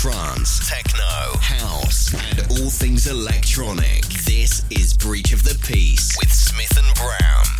[0.00, 4.00] trance, techno, house, and all things electronic.
[4.24, 7.59] This is Breach of the Peace with Smith and Brown.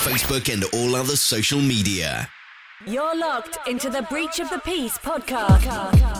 [0.00, 2.28] Facebook, and all other social media.
[2.86, 6.19] You're locked into the Breach of the Peace podcast.